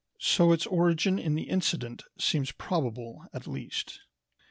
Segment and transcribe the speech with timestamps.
[0.17, 3.99] So its origin in the incident seems probable at least.